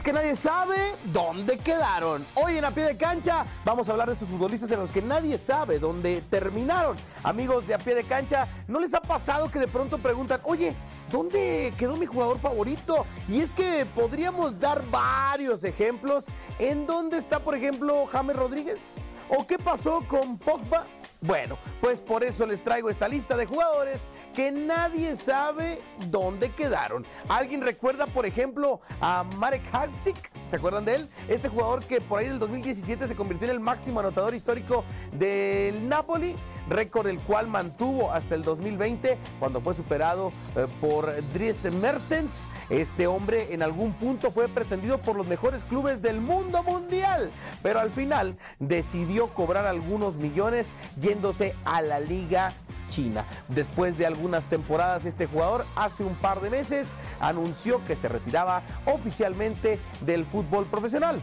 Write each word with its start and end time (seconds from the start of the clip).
Que 0.00 0.12
nadie 0.12 0.34
sabe 0.34 0.74
dónde 1.12 1.58
quedaron. 1.58 2.24
Hoy 2.34 2.56
en 2.56 2.64
A 2.64 2.70
Pie 2.70 2.84
de 2.84 2.96
Cancha 2.96 3.44
vamos 3.62 3.86
a 3.86 3.92
hablar 3.92 4.08
de 4.08 4.14
estos 4.14 4.26
futbolistas 4.26 4.70
en 4.70 4.80
los 4.80 4.90
que 4.90 5.02
nadie 5.02 5.36
sabe 5.36 5.78
dónde 5.78 6.22
terminaron. 6.30 6.96
Amigos 7.22 7.66
de 7.66 7.74
A 7.74 7.78
Pie 7.78 7.94
de 7.94 8.04
Cancha, 8.04 8.48
¿no 8.68 8.80
les 8.80 8.94
ha 8.94 9.02
pasado 9.02 9.50
que 9.50 9.58
de 9.58 9.68
pronto 9.68 9.98
preguntan, 9.98 10.40
oye, 10.44 10.74
¿Dónde 11.12 11.74
quedó 11.76 11.98
mi 11.98 12.06
jugador 12.06 12.38
favorito? 12.38 13.04
Y 13.28 13.40
es 13.40 13.54
que 13.54 13.84
podríamos 13.94 14.58
dar 14.58 14.82
varios 14.90 15.62
ejemplos. 15.62 16.24
¿En 16.58 16.86
dónde 16.86 17.18
está, 17.18 17.38
por 17.38 17.54
ejemplo, 17.54 18.06
James 18.06 18.34
Rodríguez? 18.34 18.96
¿O 19.28 19.46
qué 19.46 19.58
pasó 19.58 20.02
con 20.08 20.38
Pogba? 20.38 20.86
Bueno, 21.22 21.56
pues 21.80 22.00
por 22.00 22.24
eso 22.24 22.46
les 22.46 22.64
traigo 22.64 22.90
esta 22.90 23.06
lista 23.06 23.36
de 23.36 23.46
jugadores 23.46 24.10
que 24.34 24.50
nadie 24.50 25.14
sabe 25.14 25.80
dónde 26.10 26.50
quedaron. 26.50 27.06
¿Alguien 27.28 27.60
recuerda, 27.60 28.06
por 28.08 28.26
ejemplo, 28.26 28.80
a 29.00 29.22
Marek 29.22 29.62
Havcik? 29.72 30.32
¿Se 30.48 30.56
acuerdan 30.56 30.84
de 30.84 30.96
él? 30.96 31.08
Este 31.28 31.48
jugador 31.48 31.84
que 31.84 32.00
por 32.00 32.18
ahí 32.18 32.28
del 32.28 32.40
2017 32.40 33.06
se 33.06 33.14
convirtió 33.14 33.46
en 33.46 33.52
el 33.52 33.60
máximo 33.60 34.00
anotador 34.00 34.34
histórico 34.34 34.84
del 35.12 35.88
Napoli, 35.88 36.34
récord 36.68 37.06
el 37.06 37.20
cual 37.20 37.46
mantuvo 37.46 38.10
hasta 38.10 38.34
el 38.34 38.42
2020 38.42 39.16
cuando 39.38 39.60
fue 39.60 39.74
superado 39.74 40.32
eh, 40.56 40.66
por 40.80 41.01
Dries 41.32 41.64
Mertens. 41.72 42.48
Este 42.70 43.06
hombre 43.06 43.52
en 43.52 43.62
algún 43.62 43.92
punto 43.92 44.30
fue 44.30 44.48
pretendido 44.48 44.98
por 44.98 45.16
los 45.16 45.26
mejores 45.26 45.64
clubes 45.64 46.02
del 46.02 46.20
mundo 46.20 46.62
mundial, 46.62 47.30
pero 47.62 47.80
al 47.80 47.90
final 47.90 48.36
decidió 48.58 49.28
cobrar 49.28 49.66
algunos 49.66 50.16
millones 50.16 50.72
yéndose 51.00 51.54
a 51.64 51.82
la 51.82 52.00
liga 52.00 52.52
China. 52.88 53.24
Después 53.48 53.96
de 53.96 54.06
algunas 54.06 54.44
temporadas, 54.46 55.04
este 55.04 55.26
jugador 55.26 55.64
hace 55.76 56.04
un 56.04 56.14
par 56.14 56.40
de 56.40 56.50
meses 56.50 56.94
anunció 57.20 57.84
que 57.86 57.96
se 57.96 58.08
retiraba 58.08 58.62
oficialmente 58.84 59.78
del 60.02 60.24
fútbol 60.24 60.66
profesional. 60.66 61.20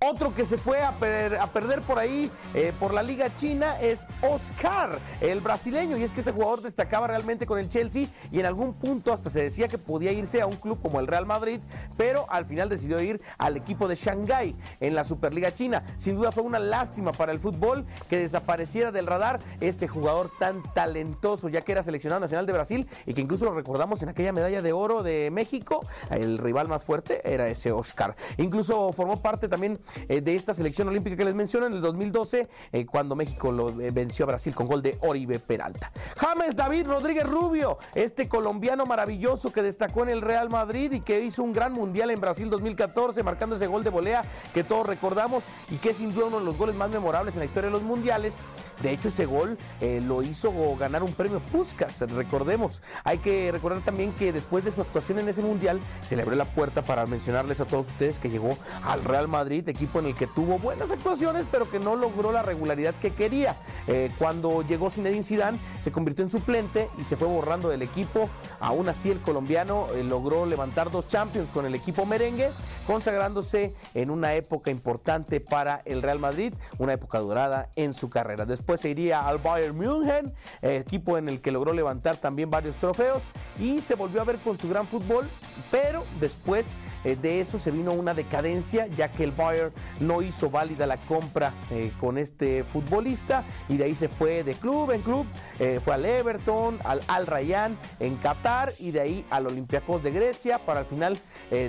Otro 0.00 0.32
que 0.32 0.46
se 0.46 0.58
fue 0.58 0.80
a, 0.80 0.96
perder 0.96 1.82
por 1.82 1.98
ahí 1.98 2.30
eh, 2.54 2.72
por 2.78 2.94
la 2.94 3.02
Liga 3.02 3.34
China 3.34 3.80
es 3.80 4.06
Oscar, 4.22 5.00
el 5.20 5.40
brasileño. 5.40 5.96
Y 5.96 6.04
es 6.04 6.12
que 6.12 6.20
este 6.20 6.30
jugador 6.30 6.62
destacaba 6.62 7.08
realmente 7.08 7.46
con 7.46 7.58
el 7.58 7.68
Chelsea 7.68 8.06
y 8.30 8.38
en 8.38 8.46
algún 8.46 8.74
punto 8.74 9.12
hasta 9.12 9.28
se 9.28 9.42
decía 9.42 9.66
que 9.66 9.76
podía 9.76 10.12
irse 10.12 10.40
a 10.40 10.46
un 10.46 10.54
club 10.54 10.80
como 10.80 11.00
el 11.00 11.08
Real 11.08 11.26
Madrid, 11.26 11.58
pero 11.96 12.26
al 12.28 12.46
final 12.46 12.68
decidió 12.68 13.00
ir 13.00 13.20
al 13.38 13.56
equipo 13.56 13.88
de 13.88 13.96
Shanghái 13.96 14.54
en 14.78 14.94
la 14.94 15.02
Superliga 15.02 15.52
China. 15.52 15.82
Sin 15.98 16.14
duda 16.14 16.30
fue 16.30 16.44
una 16.44 16.60
lástima 16.60 17.10
para 17.10 17.32
el 17.32 17.40
fútbol 17.40 17.84
que 18.08 18.18
desapareciera 18.18 18.92
del 18.92 19.08
radar 19.08 19.40
este 19.60 19.88
jugador 19.88 20.30
tan 20.38 20.62
talentoso, 20.74 21.48
ya 21.48 21.62
que 21.62 21.72
era 21.72 21.82
seleccionado 21.82 22.20
nacional 22.20 22.46
de 22.46 22.52
Brasil 22.52 22.88
y 23.04 23.14
que 23.14 23.20
incluso 23.20 23.46
lo 23.46 23.52
recordamos 23.52 24.00
en 24.04 24.10
aquella 24.10 24.32
medalla 24.32 24.62
de 24.62 24.72
oro 24.72 25.02
de 25.02 25.32
México. 25.32 25.84
El 26.12 26.38
rival 26.38 26.68
más 26.68 26.84
fuerte 26.84 27.20
era 27.24 27.48
ese 27.48 27.72
Oscar. 27.72 28.14
Incluso 28.36 28.92
formó 28.92 29.20
parte 29.20 29.48
también 29.48 29.80
eh, 30.08 30.20
de 30.20 30.36
esta 30.36 30.54
selección 30.54 30.88
olímpica 30.88 31.16
que 31.16 31.24
les 31.24 31.34
menciono 31.34 31.66
en 31.66 31.72
el 31.72 31.80
2012, 31.80 32.48
eh, 32.72 32.86
cuando 32.86 33.16
México 33.16 33.52
lo 33.52 33.68
eh, 33.80 33.90
venció 33.90 34.24
a 34.24 34.28
Brasil 34.28 34.54
con 34.54 34.66
gol 34.66 34.82
de 34.82 34.98
Oribe 35.00 35.38
Peralta. 35.38 35.92
James 36.16 36.56
David 36.56 36.86
Rodríguez 36.86 37.26
Rubio, 37.26 37.78
este 37.94 38.28
colombiano 38.28 38.86
maravilloso 38.86 39.52
que 39.52 39.62
destacó 39.62 40.02
en 40.02 40.10
el 40.10 40.22
Real 40.22 40.50
Madrid 40.50 40.92
y 40.92 41.00
que 41.00 41.22
hizo 41.22 41.42
un 41.42 41.52
gran 41.52 41.72
mundial 41.72 42.10
en 42.10 42.20
Brasil 42.20 42.50
2014, 42.50 43.22
marcando 43.22 43.56
ese 43.56 43.66
gol 43.66 43.84
de 43.84 43.90
volea 43.90 44.24
que 44.54 44.64
todos 44.64 44.86
recordamos 44.86 45.44
y 45.70 45.76
que 45.76 45.90
es 45.90 45.98
sin 45.98 46.12
duda 46.14 46.26
uno 46.26 46.38
de 46.38 46.44
los 46.44 46.56
goles 46.56 46.74
más 46.74 46.90
memorables 46.90 47.34
en 47.34 47.40
la 47.40 47.44
historia 47.46 47.68
de 47.68 47.72
los 47.72 47.82
mundiales. 47.82 48.38
De 48.82 48.92
hecho, 48.92 49.08
ese 49.08 49.26
gol 49.26 49.58
lo 49.80 50.22
hizo 50.22 50.52
ganar 50.76 51.02
un 51.02 51.12
premio 51.12 51.40
Puskas, 51.40 52.00
recordemos. 52.12 52.80
Hay 53.02 53.18
que 53.18 53.50
recordar 53.50 53.82
también 53.82 54.12
que 54.12 54.32
después 54.32 54.64
de 54.64 54.70
su 54.70 54.80
actuación 54.80 55.18
en 55.18 55.28
ese 55.28 55.42
mundial, 55.42 55.80
se 56.04 56.16
le 56.16 56.22
abrió 56.22 56.36
la 56.36 56.44
puerta 56.44 56.82
para 56.82 57.06
mencionarles 57.06 57.60
a 57.60 57.64
todos 57.64 57.88
ustedes 57.88 58.18
que 58.18 58.30
llegó 58.30 58.56
al 58.84 59.04
Real 59.04 59.28
Madrid, 59.28 59.68
equipo 59.78 60.00
en 60.00 60.06
el 60.06 60.14
que 60.16 60.26
tuvo 60.26 60.58
buenas 60.58 60.90
actuaciones, 60.90 61.46
pero 61.52 61.70
que 61.70 61.78
no 61.78 61.94
logró 61.94 62.32
la 62.32 62.42
regularidad 62.42 62.94
que 62.96 63.12
quería. 63.12 63.56
Eh, 63.86 64.10
cuando 64.18 64.62
llegó 64.62 64.90
Zinedine 64.90 65.22
Zidane, 65.22 65.58
se 65.84 65.92
convirtió 65.92 66.24
en 66.24 66.30
suplente 66.30 66.88
y 66.98 67.04
se 67.04 67.16
fue 67.16 67.28
borrando 67.28 67.68
del 67.68 67.82
equipo. 67.82 68.28
Aún 68.58 68.88
así, 68.88 69.10
el 69.10 69.20
colombiano 69.20 69.86
eh, 69.94 70.02
logró 70.02 70.46
levantar 70.46 70.90
dos 70.90 71.06
Champions 71.06 71.52
con 71.52 71.64
el 71.64 71.76
equipo 71.76 72.04
merengue, 72.04 72.50
consagrándose 72.88 73.72
en 73.94 74.10
una 74.10 74.34
época 74.34 74.72
importante 74.72 75.38
para 75.38 75.80
el 75.84 76.02
Real 76.02 76.18
Madrid, 76.18 76.54
una 76.78 76.94
época 76.94 77.20
dorada 77.20 77.70
en 77.76 77.94
su 77.94 78.10
carrera. 78.10 78.46
Después 78.46 78.80
se 78.80 78.90
iría 78.90 79.28
al 79.28 79.38
Bayern 79.38 79.76
München, 79.76 80.34
equipo 80.60 81.18
en 81.18 81.28
el 81.28 81.40
que 81.40 81.52
logró 81.52 81.72
levantar 81.72 82.16
también 82.16 82.50
varios 82.50 82.78
trofeos 82.78 83.22
y 83.60 83.80
se 83.80 83.94
volvió 83.94 84.20
a 84.20 84.24
ver 84.24 84.38
con 84.38 84.58
su 84.58 84.68
gran 84.68 84.88
fútbol, 84.88 85.28
pero 85.70 86.04
después 86.18 86.76
eh, 87.04 87.16
de 87.16 87.40
eso 87.40 87.58
se 87.58 87.70
vino 87.70 87.92
una 87.92 88.14
decadencia, 88.14 88.86
ya 88.88 89.10
que 89.10 89.24
el 89.24 89.32
Bayern 89.32 89.67
no 90.00 90.22
hizo 90.22 90.50
válida 90.50 90.86
la 90.86 90.96
compra 90.96 91.52
eh, 91.70 91.92
con 92.00 92.18
este 92.18 92.64
futbolista 92.64 93.44
y 93.68 93.76
de 93.76 93.84
ahí 93.84 93.94
se 93.94 94.08
fue 94.08 94.44
de 94.44 94.54
club 94.54 94.90
en 94.92 95.02
club, 95.02 95.26
eh, 95.58 95.80
fue 95.84 95.94
al 95.94 96.04
Everton, 96.04 96.78
al 96.84 97.02
Al 97.08 97.26
Rayyan 97.26 97.76
en 98.00 98.16
Qatar 98.16 98.72
y 98.78 98.90
de 98.90 99.00
ahí 99.00 99.26
al 99.30 99.46
Olympiacos 99.46 100.02
de 100.02 100.10
Grecia 100.10 100.58
para 100.58 100.80
al 100.80 100.86
final 100.86 101.18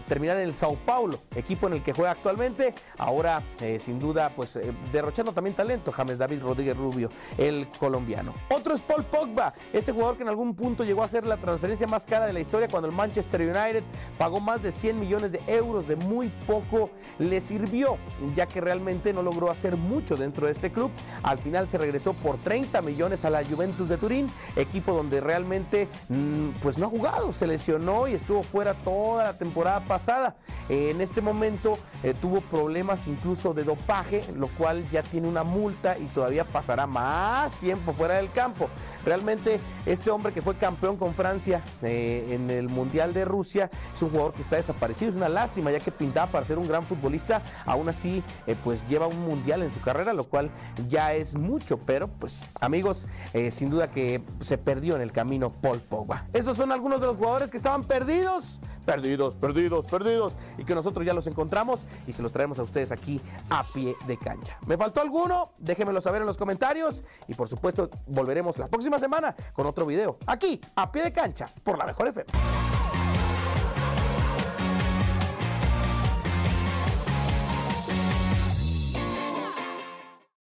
terminar 0.07 0.37
en 0.37 0.43
el 0.43 0.53
Sao 0.53 0.75
Paulo, 0.85 1.21
equipo 1.35 1.67
en 1.67 1.73
el 1.73 1.83
que 1.83 1.93
juega 1.93 2.11
actualmente. 2.11 2.73
Ahora, 2.97 3.41
sin 3.79 3.99
duda, 3.99 4.31
pues 4.35 4.59
derrochando 4.91 5.31
también 5.31 5.55
talento, 5.55 5.91
James 5.91 6.17
David 6.17 6.41
Rodríguez 6.41 6.75
Rubio, 6.75 7.09
el 7.37 7.67
colombiano. 7.79 8.33
Otro 8.49 8.75
es 8.75 8.81
Paul 8.81 9.05
Pogba, 9.05 9.53
este 9.73 9.91
jugador 9.91 10.17
que 10.17 10.23
en 10.23 10.29
algún 10.29 10.53
punto 10.53 10.83
llegó 10.83 11.03
a 11.03 11.07
ser 11.07 11.25
la 11.25 11.37
transferencia 11.37 11.87
más 11.87 12.05
cara 12.05 12.27
de 12.27 12.33
la 12.33 12.39
historia 12.39 12.67
cuando 12.67 12.87
el 12.87 12.95
Manchester 12.95 13.41
United 13.41 13.83
pagó 14.17 14.39
más 14.39 14.61
de 14.61 14.71
100 14.71 14.99
millones 14.99 15.31
de 15.31 15.41
euros, 15.47 15.87
de 15.87 15.95
muy 15.95 16.29
poco 16.45 16.89
le 17.17 17.41
sirvió, 17.41 17.88
ya 18.35 18.47
que 18.47 18.61
realmente 18.61 19.13
no 19.13 19.21
logró 19.21 19.49
hacer 19.49 19.77
mucho 19.77 20.15
dentro 20.15 20.45
de 20.45 20.51
este 20.51 20.71
club. 20.71 20.91
Al 21.23 21.39
final 21.39 21.67
se 21.67 21.77
regresó 21.77 22.13
por 22.13 22.37
30 22.37 22.81
millones 22.81 23.25
a 23.25 23.29
la 23.29 23.43
Juventus 23.43 23.89
de 23.89 23.97
Turín, 23.97 24.29
equipo 24.55 24.93
donde 24.93 25.21
realmente 25.21 25.87
mm, 26.09 26.49
pues 26.61 26.77
no 26.77 26.87
ha 26.87 26.89
jugado, 26.89 27.33
se 27.33 27.47
lesionó 27.47 28.07
y 28.07 28.13
estuvo 28.13 28.43
fuera 28.43 28.73
toda 28.73 29.23
la 29.25 29.33
temporada 29.37 29.81
pasada. 29.81 30.35
En 30.69 31.01
este 31.01 31.21
momento 31.21 31.77
eh, 32.03 32.13
tuvo 32.19 32.41
problemas 32.41 33.07
incluso 33.07 33.53
de 33.53 33.63
dopaje, 33.63 34.23
lo 34.35 34.47
cual 34.49 34.87
ya 34.91 35.03
tiene 35.03 35.27
una 35.27 35.43
multa 35.43 35.97
y 35.97 36.05
todavía 36.05 36.43
pasará 36.43 36.85
más 36.85 37.53
tiempo 37.55 37.93
fuera 37.93 38.15
del 38.15 38.31
campo. 38.31 38.69
Realmente 39.05 39.59
este 39.85 40.11
hombre 40.11 40.33
que 40.33 40.41
fue 40.41 40.55
campeón 40.55 40.97
con 40.97 41.13
Francia 41.13 41.63
eh, 41.81 42.27
en 42.31 42.49
el 42.49 42.69
Mundial 42.69 43.13
de 43.13 43.25
Rusia 43.25 43.69
es 43.95 44.01
un 44.01 44.09
jugador 44.09 44.33
que 44.33 44.41
está 44.41 44.57
desaparecido. 44.57 45.09
Es 45.09 45.17
una 45.17 45.29
lástima 45.29 45.71
ya 45.71 45.79
que 45.79 45.91
pintaba 45.91 46.27
para 46.27 46.45
ser 46.45 46.57
un 46.57 46.67
gran 46.67 46.85
futbolista. 46.85 47.41
Aún 47.79 47.89
así 47.89 48.23
eh, 48.45 48.55
pues 48.63 48.87
lleva 48.87 49.07
un 49.07 49.19
Mundial 49.19 49.63
en 49.63 49.71
su 49.71 49.79
carrera, 49.79 50.13
lo 50.13 50.25
cual 50.25 50.49
ya 50.87 51.13
es 51.13 51.35
mucho. 51.35 51.77
Pero 51.77 52.07
pues 52.07 52.43
amigos, 52.59 53.05
eh, 53.33 53.51
sin 53.51 53.69
duda 53.69 53.87
que 53.87 54.21
se 54.41 54.57
perdió 54.57 54.95
en 54.95 55.01
el 55.01 55.11
camino 55.11 55.51
Paul 55.51 55.79
Pogba. 55.79 56.25
Estos 56.33 56.57
son 56.57 56.71
algunos 56.71 56.99
de 56.99 57.07
los 57.07 57.17
jugadores 57.17 57.51
que 57.51 57.57
estaban 57.57 57.83
perdidos 57.83 58.59
perdidos, 58.89 59.35
perdidos, 59.35 59.85
perdidos, 59.85 60.33
y 60.57 60.63
que 60.63 60.73
nosotros 60.73 61.05
ya 61.05 61.13
los 61.13 61.27
encontramos 61.27 61.85
y 62.07 62.13
se 62.13 62.23
los 62.23 62.33
traemos 62.33 62.57
a 62.57 62.63
ustedes 62.63 62.91
aquí 62.91 63.21
a 63.51 63.63
pie 63.63 63.95
de 64.07 64.17
cancha. 64.17 64.57
¿Me 64.65 64.77
faltó 64.77 64.99
alguno? 64.99 65.51
Déjenmelo 65.59 66.01
saber 66.01 66.21
en 66.21 66.25
los 66.25 66.37
comentarios 66.37 67.03
y 67.27 67.35
por 67.35 67.47
supuesto 67.47 67.87
volveremos 68.07 68.57
la 68.57 68.67
próxima 68.67 68.97
semana 68.97 69.35
con 69.53 69.67
otro 69.67 69.85
video 69.85 70.17
aquí 70.25 70.59
a 70.75 70.91
pie 70.91 71.03
de 71.03 71.13
cancha 71.13 71.45
por 71.63 71.77
la 71.77 71.85
mejor 71.85 72.07
FM. 72.07 72.31